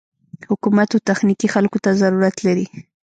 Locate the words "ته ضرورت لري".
1.83-2.65